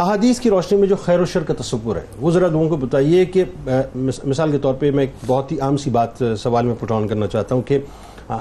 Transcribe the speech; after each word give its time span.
احادیث 0.00 0.40
کی 0.40 0.50
روشنی 0.50 0.78
میں 0.78 0.88
جو 0.88 0.96
خیر 0.96 1.20
و 1.20 1.24
شر 1.24 1.42
کا 1.42 1.54
تصور 1.58 1.96
ہے، 1.96 2.00
وہ 2.20 2.30
ذرا 2.30 2.48
لوگوں 2.48 2.68
کو 2.68 2.76
بتائیے 2.76 3.24
کہ 3.24 3.44
مثال 3.94 4.50
کے 4.50 4.58
طور 4.58 4.74
پہ 4.74 4.90
میں 4.90 5.02
ایک 5.04 5.10
بہت 5.26 5.52
ہی 5.52 5.60
عام 5.60 5.76
سی 5.76 5.90
بات 5.90 6.22
سوال 6.38 6.66
میں 6.66 6.74
پٹ 6.80 6.92
آن 6.92 7.06
کرنا 7.08 7.26
چاہتا 7.26 7.54
ہوں 7.54 7.62
کہ 7.62 7.78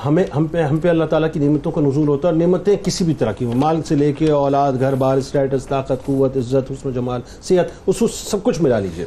ہمیں، 0.05 0.23
ہم 0.35 0.45
پہ 0.51 0.61
ہم 0.61 0.77
پہ 0.77 0.87
اللہ 0.89 1.05
تعالیٰ 1.09 1.31
کی 1.33 1.39
نعمتوں 1.39 1.71
کا 1.71 1.81
نزول 1.81 2.07
ہوتا 2.07 2.27
ہے 2.27 2.33
اور 2.33 2.41
نعمتیں 2.41 2.75
کسی 2.83 3.05
بھی 3.05 3.13
طرح 3.13 3.31
کی 3.31 3.45
ہوں۔ 3.45 3.53
مال 3.55 3.81
سے 3.87 3.95
لے 3.95 4.11
کے 4.13 4.31
اولاد، 4.31 4.73
گھر، 4.79 4.95
بار 4.95 5.17
اسٹیٹس 5.17 5.67
طاقت، 5.67 6.05
قوت، 6.05 6.37
عزت، 6.37 6.71
حسن 6.71 6.89
و 6.89 6.91
جمال، 6.91 7.21
صحت، 7.41 7.71
اس 7.87 7.99
کو 7.99 8.07
سب 8.07 8.43
کچھ 8.43 8.61
ملا 8.61 8.79
لیجیے۔ 8.79 9.05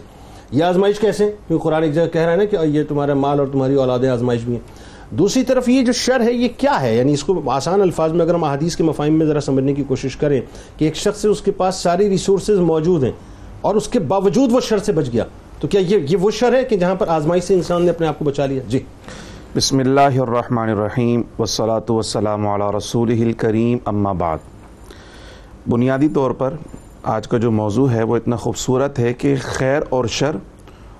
یہ 0.51 0.65
آزمائش 0.65 1.01
کیسے 1.01 1.31
کیونکہ 1.47 1.63
قرآن 1.65 1.83
ایک 1.83 1.95
جگہ 1.95 2.09
کہہ 2.13 2.21
رہا 2.21 2.33
ہے 2.33 2.37
نا 2.37 2.45
کہ 2.45 2.57
یہ 2.65 2.83
تمہارا 2.89 3.15
مال 3.15 3.39
اور 3.39 3.47
تمہاری 3.53 3.75
اولادیں 3.75 4.09
آزمائش 4.09 4.43
بھی 4.45 4.53
ہیں۔ 4.53 4.61
دوسری 5.11 5.43
طرف 5.43 5.69
یہ 5.69 5.83
جو 5.83 5.93
شر 5.93 6.21
ہے، 6.21 6.33
یہ 6.33 6.49
کیا 6.57 6.81
ہے؟ 6.81 6.97
یعنی 6.97 7.13
اس 7.13 7.25
کو 7.25 7.51
آسان 7.51 7.81
الفاظ 7.81 8.13
میں 8.13 8.21
اگر 8.21 8.35
ہم 8.35 8.45
احادیث 8.45 8.77
کے 8.77 8.83
مفاہیم 8.83 9.15
میں 9.15 9.27
ذرا 9.27 9.41
سمجھنے 9.41 9.75
کی 9.75 9.83
کوشش 9.83 10.17
کریں 10.17 10.41
کہ 10.77 10.85
ایک 10.85 10.97
شخص 10.97 11.21
سے 11.21 11.29
اس 11.29 11.41
کے 11.41 11.51
پاس 11.51 11.75
ساری 11.75 12.09
ریسورسز 12.09 12.59
موجود 12.59 13.05
ہیں 13.05 13.13
اور 13.61 13.75
اس 13.75 13.89
کے 13.89 13.99
باوجود 13.99 14.53
وہ 14.53 14.61
شر 14.61 14.79
سے 14.79 14.93
بچ 14.93 15.13
گیا، 15.13 15.25
تو 15.61 15.69
کیا 15.69 15.81
یہ 15.81 15.99
یہ 16.09 16.17
وہ 16.17 16.31
شر 16.31 16.55
ہے 16.55 16.65
کہ 16.65 16.77
جہاں 16.77 16.95
پر 16.95 17.09
آزمائی 17.09 17.41
سے 17.41 17.55
انسان 17.55 17.83
نے 17.83 17.91
اپنے 17.91 18.07
آپ 18.07 18.19
کو 18.19 18.25
بچا 18.25 18.47
لیا؟ 18.47 18.63
جی۔ 18.69 18.79
بسم 19.57 19.79
اللہ 19.79 20.01
الرحمن 20.01 20.69
الرحیم، 20.71 21.23
والصلاة 21.39 21.91
والسلام 21.91 22.47
علی 22.47 22.77
رسول 22.77 23.11
الکریم، 23.11 23.79
اما 23.85 24.13
بعد۔ 24.13 24.39
بنیادی 25.69 26.09
طور 26.09 26.31
پر 26.31 26.55
آج 27.03 27.29
کا 27.29 27.39
جو 27.39 27.51
موضوع 27.51 27.91
ہے، 27.91 28.03
وہ 28.03 28.17
اتنا 28.17 28.37
خوبصورت 28.37 28.99
ہے 28.99 29.13
کہ 29.13 29.35
خیر 29.43 29.83
اور 29.89 30.05
شر 30.05 30.37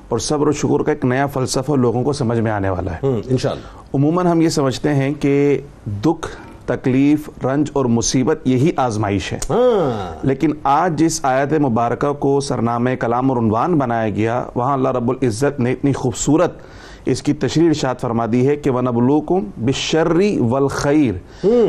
اور 0.09 0.19
صبر 0.19 0.47
و 0.47 0.53
شکر 0.53 0.83
کا 0.83 0.93
ایک 0.93 1.05
نیا 1.05 1.27
فلسفہ 1.27 1.73
لوگوں 1.73 2.03
کو 2.03 2.13
سمجھ 2.13 2.41
میں 2.41 2.53
آنے 2.53 2.71
والا 2.71 2.93
ہے۔ 2.93 2.99
انشاءاللہ۔ 3.03 3.97
عموماً 3.97 4.27
ہم 4.27 4.41
یہ 4.41 4.49
سمجھتے 4.49 4.95
ہیں 4.95 5.15
کہ 5.21 5.61
دکھ 6.05 6.29
تکلیف 6.67 7.31
رنج 7.45 7.71
اور 7.73 7.85
مصیبت 7.85 8.39
یہی 8.45 8.71
آزمائش 8.77 9.33
ہے۔ 9.33 9.39
ہاں۔ 9.51 10.27
لیکن 10.27 10.53
آج 10.63 10.99
جس 10.99 11.21
آیت 11.23 11.53
مبارکہ 11.53 12.13
کو 12.13 12.41
سرنامہ 12.41 12.91
کلام 13.01 13.31
اور 13.31 13.39
عنوان 13.39 13.79
بنایا 13.79 14.11
گیا 14.11 14.45
وہاں 14.55 14.73
اللہ 14.73 14.89
رب 14.89 15.11
العزت 15.11 15.61
نے 15.61 15.73
اتنی 15.73 15.93
خوبصورت 15.93 16.53
اس 17.09 17.23
کی 17.23 17.33
تشریح 17.33 17.69
ارشاد 17.69 17.95
فرما 18.01 18.27
دی 18.33 18.49
ہے 18.49 18.57
کہ 18.57 18.71
وَنَبْلُوكُمْ 18.71 19.41
بِالشَّرِّ 19.59 20.39
وَالْخَيْرِ۔ 20.39 21.17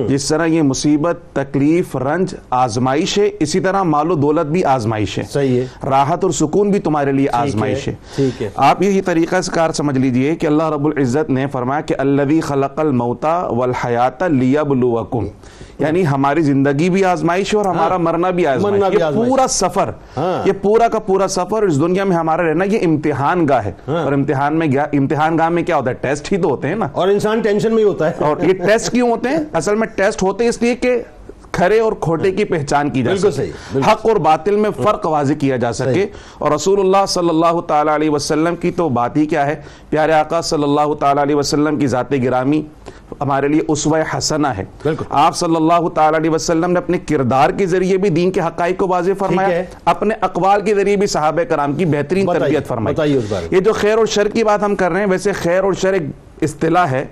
جس 0.07 0.27
طرح 0.27 0.45
یہ 0.45 0.61
مصیبت 0.61 1.19
تکلیف 1.33 1.95
رنج 1.95 2.35
آزمائش 2.49 3.17
ہے 3.17 3.29
اسی 3.39 3.59
طرح 3.59 3.83
مال 3.83 4.11
و 4.11 4.15
دولت 4.15 4.45
بھی 4.45 4.63
آزمائش 4.63 5.17
ہے۔ 5.17 5.23
صحیح 5.29 5.61
ہے۔ 5.61 5.65
راحت 5.89 6.23
اور 6.23 6.31
سکون 6.31 6.71
بھی 6.71 6.79
تمہارے 6.79 7.11
لیے 7.11 7.27
آزمائش 7.31 7.87
ہے۔ 7.87 7.95
ٹھیک 8.15 8.41
ہے۔ 8.41 8.49
آپ 8.55 8.81
یہی 8.81 9.01
طریقہ 9.01 9.35
کار 9.53 9.71
سمجھ 9.71 9.97
لیجیے 9.97 10.35
کہ 10.35 10.47
اللہ 10.47 10.69
رب 10.69 10.85
العزت 10.85 11.29
نے 11.29 11.47
فرمایا 11.47 11.81
کہ 11.81 11.95
الذی 11.97 12.41
خلق 12.41 12.79
الموتا 12.79 13.47
والحیات 13.47 14.23
لیبلوکم 14.23 15.25
یعنی 15.79 16.07
ہماری 16.07 16.41
زندگی 16.41 16.89
بھی 16.89 17.05
آزمائش 17.05 17.53
ہے 17.53 17.57
اور 17.57 17.65
ہمارا 17.65 17.97
مرنا 17.97 18.29
بھی 18.29 18.47
آزمائش 18.47 18.83
ہے۔ 18.83 18.89
یہ 18.93 19.03
پورا 19.29 19.47
سفر 19.47 19.89
ہاں۔ 20.17 20.47
یہ 20.47 20.53
پورا 20.61 20.87
کا 20.87 20.99
پورا 20.99 21.27
سفر 21.27 21.63
اس 21.63 21.81
دنیا 21.81 22.03
میں 22.03 22.15
ہمارا 22.17 22.49
رہنا 22.49 22.65
یہ 22.65 22.79
امتحان 22.81 23.47
گاہ 23.47 23.65
ہے۔ 23.65 23.71
ہاں۔ 23.87 24.03
اور 24.03 24.13
امتحان 24.13 24.55
میں 24.59 24.67
گیا 24.71 24.85
امتحان 25.29 25.37
گاہ 25.37 25.49
میں 25.49 25.63
کیا 25.63 25.77
ہوتا 25.77 25.89
ہے؟ 25.89 25.95
ٹیسٹ 25.95 26.33
ہی 26.33 26.37
تو 26.37 26.49
ہوتے 26.49 26.67
ہیں 26.67 26.75
نا۔ 26.75 26.87
اور 26.91 27.07
انسان 27.07 27.39
ٹینشن 27.39 27.69
میں 27.69 27.83
ہی 27.83 27.83
ہوتا 27.83 28.09
ہے۔ 28.09 28.23
اور 28.23 28.37
یہ 28.41 28.53
ٹیسٹ 28.53 28.91
کیوں 28.91 29.11
ہوتے 29.11 29.29
ہیں؟ 29.29 29.37
اصل 29.53 29.75
میں 29.75 29.87
ٹیسٹ 29.87 30.23
ہوتے 30.23 30.47
اس 30.47 30.61
لیے 30.61 30.75
کہ 30.75 31.03
کھرے 31.51 31.79
اور 31.79 31.93
کھوٹے 31.99 32.31
کی 32.31 32.43
پہچان 32.43 32.89
کی 32.89 33.03
جا 33.03 33.15
سکے۔ 33.15 33.51
حق 33.91 34.05
اور 34.05 34.15
باطل 34.15 34.55
میں 34.55 34.69
فرق 34.83 35.05
واضح 35.05 35.33
کیا 35.33 35.57
جا 35.57 35.73
سکے۔ 35.73 36.05
اور 36.37 36.51
رسول 36.51 36.79
اللہ 36.79 37.05
صلی 37.07 37.29
اللہ 37.29 37.61
تعالیٰ 37.61 37.95
علیہ 37.95 38.09
وسلم 38.09 38.55
کی 38.55 38.71
تو 38.71 38.89
بات 38.89 39.17
ہی 39.17 39.25
کیا 39.25 39.45
ہے؟ 39.45 39.55
پیارے 39.89 40.13
آقا 40.13 40.41
صلی 40.41 40.63
اللہ 40.63 40.93
تعالیٰ 40.93 41.23
علیہ 41.23 41.35
وسلم 41.35 41.79
کی 41.79 41.87
ذات 41.87 42.11
گرامی 42.11 42.61
ہمارے 43.21 43.47
لیے 43.47 43.61
اسوہ 43.67 43.97
حسنہ 44.17 44.47
ہے۔ 44.47 44.63
آپ 45.09 45.35
صلی 45.35 45.55
اللہ 45.55 45.87
تعالیٰ 45.89 46.19
علیہ 46.19 46.29
وسلم 46.29 46.71
نے 46.71 46.79
اپنے 46.79 46.97
کردار 46.97 47.49
کے 47.49 47.65
ذریعے 47.65 47.97
بھی 47.97 48.09
دین 48.09 48.31
کے 48.31 48.41
حقائق 48.41 48.77
کو 48.77 48.87
واضح 48.87 49.11
فرمایا۔ 49.19 49.49
اپنے 49.85 50.15
اقوال 50.21 50.61
کے 50.61 50.75
ذریعے 50.75 50.95
بھی 50.95 51.07
صحابہ 51.07 51.43
کرام 51.43 51.73
کی 51.73 51.85
بہترین 51.85 52.25
تربیت 52.25 52.67
فرمائی۔ 52.67 52.95
یہ 53.51 53.59
جو 53.59 53.73
خیر 53.73 53.97
اور 53.97 54.05
شر 54.05 54.27
کی 54.27 54.43
بات 54.43 54.63
ہم 54.63 54.75
کر 54.75 54.91
رہے 54.91 54.99
ہیں 54.99 55.07
ویسے 55.07 55.31
خیر 55.31 55.63
اور 55.63 55.73
شر 55.73 55.93
ایک 55.93 56.03
اصطلاح 56.41 56.85
ہے 56.85 57.05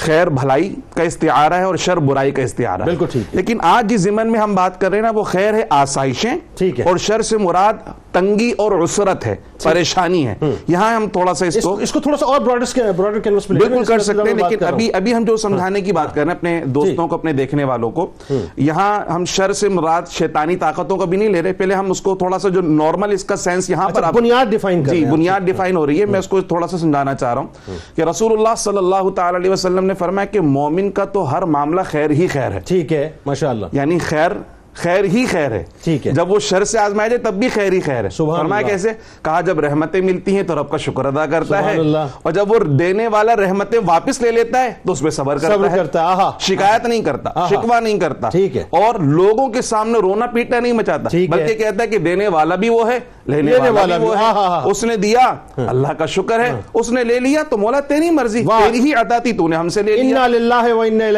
خیر 0.00 0.26
بھلائی 0.26 0.74
کا 0.96 1.02
استعارہ 1.02 1.54
ہے 1.54 1.62
اور 1.62 1.76
شر 1.76 1.96
برائی 1.96 2.30
کا 2.30 2.42
استعارہ 2.42 2.80
ہے۔ 2.80 2.86
بالکل 2.86 3.06
ٹھیک۔ 3.12 3.36
لیکن 3.36 3.58
آج 3.62 3.90
جس 3.90 4.00
ضمن 4.00 4.32
میں 4.32 4.40
ہم 4.40 4.54
بات 4.54 4.80
کر 4.80 4.88
رہے 4.88 4.98
ہیں 4.98 5.02
نا 5.02 5.10
وہ 5.14 5.22
خیر 5.22 5.54
ہے 5.54 5.64
آسائشیں 5.70 6.34
ٹھیک 6.58 6.80
ہے۔ 6.80 6.84
اور 6.84 6.96
شر 6.96 7.22
سے 7.22 7.38
مراد 7.38 7.74
تنگی 8.12 8.52
اور 8.58 8.72
عسرت 8.84 9.26
ہے 9.26 9.36
پریشانی 9.62 10.26
ہے۔ 10.26 10.34
یہاں 10.68 10.94
ہم 10.94 11.08
تھوڑا 11.08 11.34
سا 11.34 11.46
اس 11.46 11.58
کو 11.62 11.74
اس 11.74 11.92
کو 11.92 12.00
تھوڑا 12.00 12.16
سا 12.16 12.26
اور 12.26 12.40
براڈر 12.40 13.18
کینوس 13.18 13.46
پہ 13.46 13.54
لے 13.54 13.60
بالکل 13.60 13.84
کر 13.84 13.98
سکتے 13.98 14.28
ہیں 14.28 14.34
میں 14.34 14.50
لیکن 14.50 14.64
ابھی 14.64 14.92
ابھی 14.92 15.14
ہم 15.14 15.24
جو 15.24 15.36
سمجھانے 15.36 15.80
کی 15.80 15.92
بات 15.92 16.14
کر 16.14 16.20
رہے 16.20 16.30
ہیں 16.30 16.36
اپنے 16.36 16.62
دوستوں 16.66 17.08
کو 17.08 17.14
اپنے 17.14 17.32
دیکھنے 17.32 17.64
والوں 17.64 17.90
کو 17.90 18.10
یہاں 18.56 19.10
ہم 19.10 19.24
شر 19.24 19.52
سے 19.52 19.68
مراد 19.68 20.02
شیطانی 20.10 20.56
طاقتوں 20.56 20.96
کا 20.96 21.04
بھی 21.04 21.18
نہیں 21.18 21.28
لے 21.28 21.42
رہے۔ 21.42 21.52
پہلے 21.52 21.74
ہم 21.74 21.90
اس 21.90 22.00
کو 22.00 22.14
تھوڑا 22.14 22.38
سا 22.38 22.48
جو 22.48 22.60
نارمل 22.60 23.12
اس 23.12 23.24
کا 23.24 23.36
سینس 23.36 23.70
یہاں 23.70 23.88
پر 23.88 23.96
اچھا، 23.96 24.06
آپ- 24.06 24.16
بنیاد 24.16 24.46
کر 24.62 24.70
جی 24.72 24.90
رہے 24.90 24.98
ہیں۔ 24.98 25.06
آپ۔ 25.06 25.12
بنیاد 25.12 25.40
ڈیفائن 25.40 25.76
ہو 25.76 25.86
رہی 25.86 26.00
ہے۔ 26.00 26.06
میں 26.06 26.18
اس 26.18 26.28
کو 26.28 26.40
تھوڑا 26.40 26.66
سا 26.66 26.78
سمجھانا 26.78 27.14
چاہ 27.14 27.34
رہا 27.34 27.40
ہوں 27.40 27.48
کہ 27.96 28.02
رسول 28.02 28.32
اللہ 28.32 28.54
صلی 28.56 28.78
اللہ 28.78 29.08
تعالی 29.10 29.36
علیہ 29.36 29.50
وسلم 29.50 29.89
نے 29.90 29.94
فرمایا 29.94 30.26
کہ 30.26 30.40
مومن 30.40 30.90
کا 30.90 31.04
تو 31.04 31.32
ہر 31.32 31.42
معاملہ 31.42 31.80
خیر 31.86 32.10
ہی 32.10 32.26
خیر 32.26 32.50
ہے 32.50 32.60
ٹھیک 32.60 32.92
ہے 32.92 33.10
ماشاءاللہ 33.26 33.66
یعنی 33.72 33.98
خیر 33.98 34.30
خیر 34.74 35.04
ہی 35.04 35.26
خیر 35.26 35.50
ہے 35.50 35.64
ٹھیک 35.84 36.06
ہے۔ 36.06 36.12
جب 36.12 36.30
وہ 36.30 36.38
شر 36.38 36.64
سے 36.64 36.78
آزمایا 36.78 37.08
جائے 37.08 37.18
تب 37.18 37.34
بھی 37.34 37.48
خیر 37.48 37.72
ہی 37.72 37.80
خیر 37.80 38.04
ہے 38.04 38.08
فرمایا۔ 38.36 38.62
کیسے 38.66 38.88
کہا 39.22 39.40
جب 39.40 39.60
رحمتیں 39.60 40.00
ملتی 40.00 40.36
ہیں 40.36 40.42
تو 40.42 40.60
رب 40.60 40.70
کا 40.70 40.76
شکر 40.76 41.04
ادا 41.04 41.26
کرتا 41.26 41.64
ہے۔ 41.64 41.76
اور 42.22 42.32
جب 42.32 42.52
وہ 42.52 42.58
دینے 42.58 43.08
والا 43.08 43.36
رحمتیں 43.36 43.78
واپس 43.86 44.20
لے 44.20 44.30
لیتا 44.30 44.62
ہے 44.62 44.72
تو 44.86 44.92
اس 44.92 45.00
پہ 45.00 45.10
صبر 45.10 45.38
کرتا 45.38 45.70
ہے 45.72 45.76
کرتا 45.76 46.00
ہے 46.00 46.04
آہا 46.04 46.30
شکایت 46.38 46.86
نہیں 46.86 47.02
کرتا۔ 47.02 47.30
شکوہ 47.50 47.80
نہیں 47.80 47.98
کرتا 47.98 48.28
ٹھیک 48.28 48.56
ہے۔ 48.56 48.62
اور 48.70 48.94
لوگوں 48.94 49.48
کے 49.48 49.62
سامنے 49.62 49.98
رونا 49.98 50.26
پیٹنا 50.26 50.60
نہیں 50.60 50.72
مچاتا۔ 50.72 51.08
بلکہ 51.30 51.54
کہتا 51.54 51.82
ہے 51.82 51.88
کہ 51.88 51.98
دینے 51.98 52.28
والا 52.28 52.54
بھی 52.54 52.68
وہ 52.68 52.92
ہے 52.92 52.98
لینے 53.36 53.70
والا 53.70 53.96
وہ 53.96 54.00
بھی، 54.00 54.24
آہا، 54.24 54.40
آہا۔ 54.46 54.62
ہے 54.64 54.70
اس 54.70 54.84
نے 54.84 54.96
دیا 54.96 55.34
اللہ 55.56 55.88
کا 55.88 56.06
شکر 56.06 56.40
ہے۔ 56.40 56.52
اس 56.74 56.90
نے 56.90 57.04
لے 57.04 57.20
لیا 57.20 57.42
تو 57.42 57.58
مولا 57.58 57.80
تیری 57.80 58.10
مرضی۔ 58.10 58.42
تیری 58.64 58.80
ہی 58.80 58.94
عطا 58.94 59.18
تھی 59.18 59.32
تو 59.32 59.48
نے 59.48 59.56
ہم 59.56 59.68
سے 59.68 59.82
لے 59.82 59.96
لیا۔ 60.02 60.18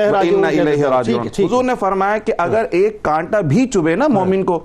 ہے، 0.07 0.11
حضور 1.45 1.65
نے 1.65 1.73
فرمایا 1.81 2.19
کہ 2.19 2.33
اگر 2.39 2.65
ایک 2.71 3.03
کانٹا 3.03 3.41
بھی 3.41 3.67
چبے 3.67 3.97
نا 3.97 4.09
مومن 4.09 4.45
کو 4.45 4.61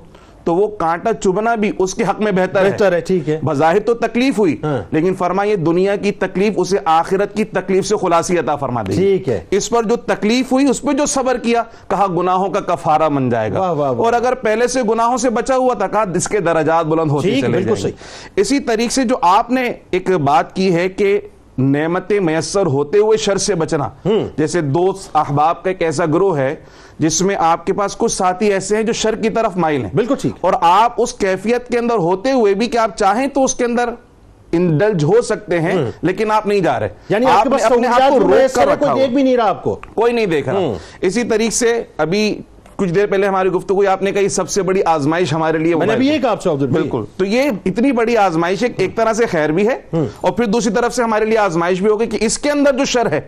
تو 0.48 0.56
وہ 0.56 0.68
کانٹا 0.68 1.14
چبنا 1.14 1.56
بھی 1.56 1.72
اس 1.80 1.94
کے 1.96 2.04
حق 2.04 2.22
میں 2.22 2.32
بہتر 2.32 2.66
ہے۔ 2.66 2.72
بہتر 2.72 2.94
ہے 2.94 3.00
ٹھیک 3.00 3.30
ہے۔ 3.30 3.40
بظاہر 3.44 3.80
تو 3.80 3.94
تکلیف 3.94 4.40
ہوئی 4.40 4.56
ہاں۔ 4.64 4.82
لیکن 4.92 5.16
فرمایا 5.16 5.56
دنیا 5.66 5.96
کی 5.96 6.12
تکلیف 6.12 6.54
اسے 6.56 6.78
آخرت 6.86 7.36
کی 7.36 7.44
تکلیف 7.44 7.86
سے 7.86 7.96
خلاصی 8.02 8.40
عطا 8.40 8.56
فرما 8.56 8.82
دے 8.82 8.92
ٹھیک 8.92 9.30
ہے۔ 9.30 9.44
اس 9.52 9.70
پر 9.70 9.84
جو 9.84 9.96
تکلیف 9.96 10.52
ہوئی 10.52 10.70
اس 10.70 10.82
پہ 10.82 10.94
جو 10.94 11.06
صبر 11.06 11.38
کیا 11.38 11.64
کہا 11.88 12.08
گناہوں 12.18 12.50
کا 12.50 12.60
کفارہ 12.60 13.10
بن 13.10 13.30
جائے 13.30 13.54
گا۔ 13.54 13.60
اور 13.60 14.14
اگر 14.14 14.34
پہلے 14.34 14.68
سے 14.68 14.84
گناہوں 14.84 15.18
سے 15.18 15.30
بچا 15.30 15.56
ہوا 15.56 15.74
تھا 15.74 15.88
کہا 15.88 16.04
اس 16.16 16.28
کے 16.28 16.40
درجات 16.40 16.86
بلند 16.86 17.12
ہوتے 17.12 17.42
چلے 17.42 17.62
جائیں 17.62 17.84
گے۔ 17.84 17.92
اسی 18.36 18.60
طریقے 18.60 18.90
سے 18.90 19.04
جو 19.04 19.16
آپ 19.22 19.52
نے 19.52 19.72
ایک 19.92 20.12
بات 20.12 20.56
کی 20.56 20.76
ہے 20.76 20.90
کہ 20.90 21.20
نعمتیں 21.58 22.20
میسر 22.20 22.66
ہوتے 22.66 22.98
ہوئے 22.98 23.18
شر 23.18 23.38
سے 23.38 23.56
بچنا۔ 23.56 23.90
جیسے 24.38 24.62
دوست 24.62 25.16
احباب 25.16 25.64
کا 25.64 25.70
ایک 25.70 25.82
ایسا 25.82 26.06
گروہ 26.06 26.38
ہے 26.38 26.56
جس 27.00 27.22
میں 27.22 27.36
آپ 27.40 27.66
کے 27.66 27.74
پاس 27.74 27.96
کچھ 27.98 28.12
ساتھی 28.12 28.54
ایسے 28.54 28.76
ہیں 28.76 28.84
جو 28.84 28.94
شر 28.94 29.16
کی 29.16 29.30
طرف 29.30 29.58
مائل 29.58 29.84
ہیں۔ 29.84 29.90
بالکل 29.96 30.16
ٹھیک۔ 30.22 30.34
اور 30.42 30.54
آپ 30.62 30.94
اس 30.98 31.14
کیفیت 31.14 31.68
کے 31.68 31.78
اندر 31.78 31.96
ہوتے 31.96 32.32
ہوئے 32.32 32.54
بھی 32.54 32.68
کہ 32.68 32.78
آپ 32.78 32.98
چاہیں 32.98 33.28
تو 33.28 33.44
اس 33.44 33.56
کے 33.56 33.66
اندر 33.66 33.90
انڈلج 34.52 35.04
ہو 35.04 35.22
سکتے 35.22 35.62
ہیں 35.62 35.76
لیکن 36.02 36.32
آپ 36.32 36.48
نہیں 36.48 36.60
جا 36.60 36.80
رہے۔ 36.80 36.90
یعنی 37.10 37.26
آپ 37.26 37.44
کے 37.44 37.50
پاس 37.50 37.66
اپنے 37.66 37.88
آپ 37.88 38.12
کو 38.12 38.20
روک 38.20 38.56
کر 38.56 38.68
رکھا 38.68 38.86
کوئی 38.86 39.02
دیکھ 39.02 39.14
بھی 39.14 39.24
نہیں 39.24 39.38
رہا 39.38 39.50
آپ 39.50 39.64
کو۔ 39.64 39.80
کوئی 39.96 40.14
نہیں 40.14 40.26
دیکھ 40.26 40.50
رہا۔ 40.50 40.60
اسی 41.02 41.24
طریقے 41.24 41.52
سے 41.52 41.84
ابھی 41.98 42.42
کچھ 42.78 42.92
دیر 42.92 43.08
پہلے 43.08 43.28
ہماری 43.28 43.50
گفتگو 43.50 43.88
آپ 43.90 44.02
نے 44.02 44.12
کہی 44.12 44.30
سب 44.30 44.50
سے 44.50 44.62
بڑی 44.62 44.82
آزمائش 44.86 45.34
ہمارے 45.34 45.58
لیے 45.58 45.74
بالکل۔ 46.74 47.04
تو 47.18 47.26
یہ 47.26 47.50
اتنی 47.66 47.92
بڑی 47.92 48.18
آزمائش 48.18 48.64
ہے 48.64 48.68
ایک 48.78 48.96
طرح 48.96 49.14
سے 49.14 49.26
خیر 49.26 49.50
بھی 49.50 49.68
ہے 49.68 49.78
اور 49.94 50.32
پھر 50.32 50.46
دوسری 50.46 50.74
طرف 50.74 50.96
سے 50.96 51.04
ہمارے 51.04 51.26
لیے 51.26 51.38
آزمائش 51.38 51.82
بھی 51.82 51.90
ہوگی 51.90 52.06
کہ 52.06 52.18
اس 52.22 52.38
کے 52.38 52.52
اندر 52.52 52.78
جو 52.78 52.86
شر 52.86 53.12
ہے 53.12 53.22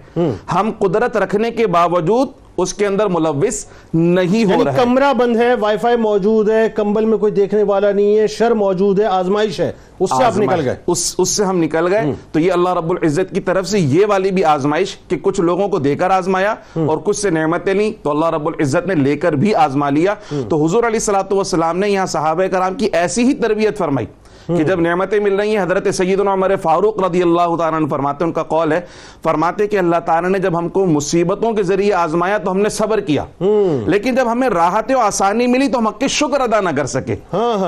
ہم 0.56 0.72
قدرت 0.80 1.18
رکھنے 1.18 1.52
کے 1.52 1.68
باوجود 1.68 2.28
اس 2.62 2.74
کے 2.74 2.86
اندر 2.88 3.06
ملوث 3.08 3.66
نہیں 3.94 4.46
ہو 4.46 4.50
یعنی 4.50 4.64
رہا 4.64 4.74
ہے 4.74 4.78
کمرہ 4.84 5.14
بند 5.14 5.38
ہے 5.38 5.54
وائی 5.54 5.78
فائی 5.78 5.98
موجود 5.98 6.50
ہے 6.50 6.68
کمبل 6.76 7.06
میں 7.06 7.18
کوئی 7.18 7.32
دیکھنے 7.32 7.64
والا 7.64 7.92
نہیں 7.92 8.18
ہے 8.18 8.28
شر 8.28 8.52
موجود 8.52 9.00
ہے 9.00 9.06
آزمائش 9.06 9.60
ہے 9.60 9.72
اس 10.00 10.10
سے 10.18 10.24
آپ 10.24 10.38
نکل۔ 10.38 10.62
گئے۔ 10.66 10.76
اس 10.88 11.16
اس 11.18 11.30
سے 11.30 11.44
ہم 11.44 11.60
نکل 11.60 11.94
گئے۔ 11.94 12.12
تو 12.32 12.40
یہ 12.40 12.52
اللہ 12.52 12.74
رب 12.74 12.92
العزت 12.92 13.34
کی 13.34 13.40
طرف 13.40 13.68
سے 13.68 13.80
یہ 13.80 14.06
والی 14.06 14.32
بھی 14.32 14.44
آزمائش 14.44 14.98
کہ 15.08 15.18
کچھ 15.22 15.42
لوگوں 15.42 15.68
کو 15.68 15.80
دے 15.80 15.96
کر 15.96 16.10
آزمایا 16.10 16.56
اور 16.76 16.98
کچھ 16.98 17.18
سے 17.18 17.30
نعمتیں 17.30 17.74
لیں 17.74 17.92
تو 18.04 18.10
اللہ 18.10 18.26
رب 18.26 18.48
العزت 18.48 18.88
نے 18.88 18.96
لے 18.96 19.18
کر 19.18 19.32
بھی 19.32 19.56
آزما 19.56 19.90
لیا۔ 19.90 20.14
تو 20.50 20.66
حضور 20.66 20.84
علیہ 20.84 21.12
والسلام 21.32 21.80
نے 21.80 21.90
یہاں 21.90 22.06
صحابہ 22.06 22.44
کرام 22.48 22.74
کی 22.74 22.90
ایسی 22.92 23.24
ہی 23.24 23.34
تربیت 23.34 23.78
فرمائی۔ 23.78 24.08
کہ 24.48 24.64
جب 24.64 24.80
نعمتیں 24.82 25.20
مل 25.20 25.36
رہی 25.36 25.58
ہیں 25.58 25.64
حضرت 25.64 25.96
سیدنا 25.96 26.34
عمر 26.34 26.56
فاروق 26.56 27.04
رضی 27.04 27.22
اللہ 27.22 27.56
تعالیٰ 27.56 27.80
عنہ 27.80 27.88
فرماتے 27.88 28.24
ہیں 28.24 28.30
ان 28.30 28.34
کا 28.34 28.44
قول 28.44 28.72
ہے 28.72 28.82
فرماتے 29.24 29.68
کہ 29.68 29.78
اللہ 29.78 29.96
تعالیٰ 30.06 30.30
نے 30.30 30.40
جب 30.40 30.58
ہم 30.58 30.70
کو 30.70 30.86
مصیبتوں 30.86 31.54
کے 31.54 31.64
ذریعے 31.64 31.94
آزمایا 31.94 32.38
تو 32.38 32.52
ہم 32.52 32.58
نے 32.58 32.70
صبر 32.70 33.00
کیا۔ 33.00 33.26
لیکن 33.86 34.16
جب 34.16 34.32
ہمیں 34.32 34.50
راحت 34.50 34.92
و 34.92 35.00
آسانی 35.00 35.48
ملی 35.48 35.68
تو 35.68 35.80
ہم 35.80 35.88
حق 35.88 36.00
کے 36.00 36.08
شکر 36.08 36.42
ادا 36.42 36.60
نہ 36.62 36.70
کر 36.78 36.86
سکے۔ 36.86 37.16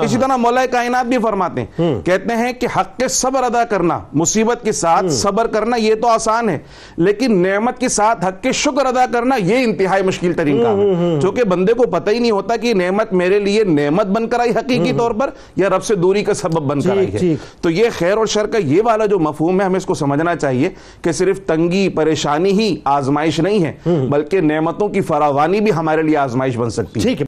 اسی 0.04 0.16
طرح 0.16 0.36
مولا 0.36 0.66
کائنات 0.66 1.06
بھی 1.06 1.18
فرماتے 1.18 1.60
ہیں۔ 1.60 2.00
کہتے 2.04 2.36
ہیں 2.36 2.52
کہ 2.52 2.66
حق 2.76 2.96
کے 2.98 3.08
صبر 3.08 3.42
ادا 3.42 3.64
کرنا 3.64 3.98
مصیبت 4.12 4.64
کے 4.64 4.72
ساتھ 4.72 5.04
صبر 5.12 5.46
کرنا 5.46 5.76
یہ 5.76 5.94
تو 5.94 6.08
آسان 6.08 6.48
ہے۔ 6.48 6.58
لیکن 6.96 7.42
نعمت 7.42 7.78
کے 7.78 7.88
ساتھ 7.88 8.24
حق 8.24 8.42
کے 8.42 8.52
شکر 8.52 8.86
ادا 8.86 9.04
کرنا 9.12 9.36
یہ 9.36 9.64
انتہائی 9.64 10.02
مشکل 10.02 10.32
ترین 10.32 10.62
کام 10.62 10.80
ہے۔ 10.80 10.94
جو 11.20 11.30
کہ 11.30 11.44
بندے 11.44 11.72
کو 11.72 11.82
پتہ 11.82 12.10
ہی 12.10 12.18
نہیں 12.18 12.30
ہوتا 12.30 12.56
کہ 12.56 12.74
نعمت 12.74 13.12
میرے 13.12 13.38
لیے 13.38 13.64
نعمت 13.64 14.06
بن 14.06 14.28
کر 14.28 14.40
آئی 14.40 14.50
حقیقی 14.50 14.92
طور 14.98 15.10
پر 15.10 15.30
یا 15.56 15.68
رب 15.68 15.84
سے 15.84 15.94
دوری 15.94 16.24
کا 16.24 16.34
سبب 16.34 16.61
بن 16.62 16.80
کر 16.80 16.96
آئی 16.96 17.12
ہے۔ 17.12 17.18
ٹھیک۔ 17.18 17.62
تو 17.62 17.70
یہ 17.70 17.84
خیر 17.98 18.16
اور 18.16 18.26
شر 18.26 18.46
کا 18.46 18.58
یہ 18.58 18.82
والا 18.84 19.06
جو 19.06 19.18
مفہوم 19.18 19.60
ہے 19.60 19.66
ہمیں 19.66 19.76
اس 19.76 19.86
کو 19.86 19.94
سمجھنا 19.94 20.36
چاہیے 20.36 20.70
کہ 21.02 21.12
صرف 21.12 21.40
تنگی 21.46 21.88
پریشانی 21.88 22.50
ہی 22.50 22.76
آزمائش 22.84 23.40
نہیں 23.40 23.64
ہے 23.64 23.72
بلکہ 24.10 24.40
نعمتوں 24.40 24.88
کی 24.88 25.00
فراوانی 25.00 25.60
بھی 25.60 25.72
ہمارے 25.72 26.02
لیے 26.02 26.16
آزمائش 26.16 26.56
بن 26.56 26.70
سکتی 26.70 27.00
ہے۔ 27.00 27.14